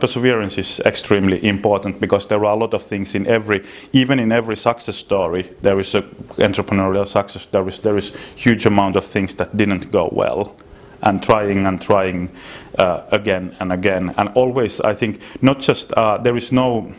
[0.00, 4.32] Perseverance is extremely important because there are a lot of things in every, even in
[4.32, 5.94] every success story, there is
[6.38, 7.46] entrepreneurial success.
[7.46, 10.56] There is there is huge amount of things that didn't go well,
[11.02, 12.30] and trying and trying
[12.78, 16.92] uh, again and again, and always I think not just uh, there is no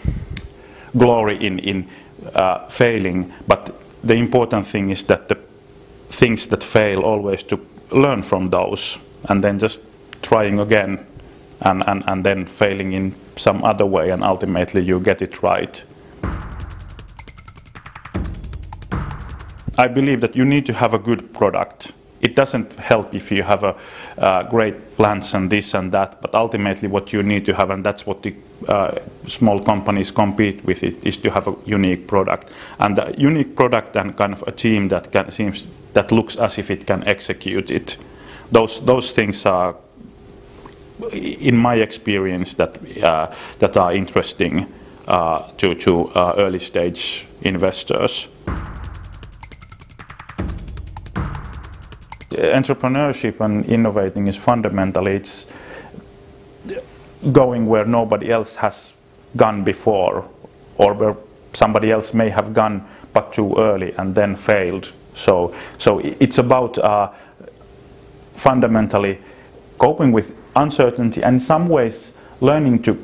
[0.97, 1.87] glory in in
[2.35, 3.73] uh, failing, but
[4.03, 5.37] the important thing is that the
[6.09, 7.59] things that fail always to
[7.91, 9.81] learn from those, and then just
[10.21, 10.99] trying again
[11.61, 15.83] and, and, and then failing in some other way and ultimately you get it right.
[19.77, 21.93] I believe that you need to have a good product.
[22.21, 23.75] It doesn't help if you have a
[24.17, 27.85] uh, great plans and this and that, but ultimately what you need to have, and
[27.85, 28.35] that's what the
[28.67, 32.51] uh, small companies compete with, it, is to have a unique product.
[32.77, 36.57] And the unique product and kind of a team that can, seems that looks as
[36.57, 37.97] if it can execute it.
[38.51, 39.75] Those those things are
[41.13, 44.65] in my experience, that uh, that are interesting
[45.07, 48.27] uh, to to uh, early stage investors.
[52.31, 55.47] Entrepreneurship and innovating is fundamentally it's
[57.31, 58.93] going where nobody else has
[59.35, 60.23] gone before,
[60.77, 61.15] or where
[61.53, 64.93] somebody else may have gone but too early and then failed.
[65.13, 66.77] So so it's about
[68.35, 69.17] fundamentally
[69.77, 72.97] coping with uncertainty and in some ways learning to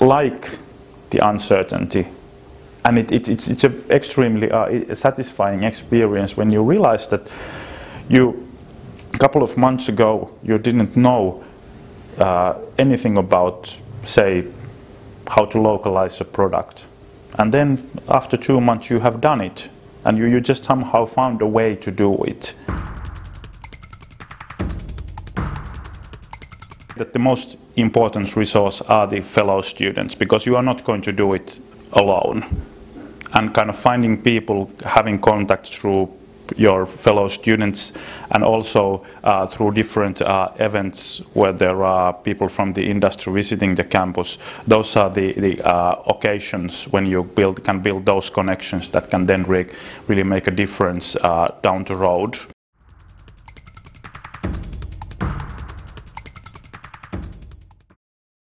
[0.00, 0.58] like
[1.10, 2.06] the uncertainty.
[2.84, 7.30] And it, it, it's, it's an extremely uh, satisfying experience when you realize that
[8.08, 8.46] you
[9.12, 11.44] a couple of months ago you didn't know
[12.18, 14.44] uh, anything about say
[15.28, 16.86] how to localize a product.
[17.38, 19.70] And then after two months you have done it.
[20.04, 22.54] And you, you just somehow found a way to do it
[26.96, 31.12] that the most important resource are the fellow students because you are not going to
[31.12, 31.60] do it
[31.92, 32.44] alone
[33.34, 36.08] and kind of finding people having contact through
[36.56, 37.92] your fellow students
[38.30, 43.74] and also uh, through different uh, events where there are people from the industry visiting
[43.74, 44.38] the campus.
[44.66, 49.26] Those are the, the uh, occasions when you build, can build those connections that can
[49.26, 49.66] then re
[50.06, 52.38] really make a difference uh, down the road.